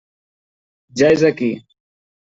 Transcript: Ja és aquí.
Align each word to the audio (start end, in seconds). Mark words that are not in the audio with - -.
Ja 1.03 1.13
és 1.19 1.27
aquí. 1.33 1.53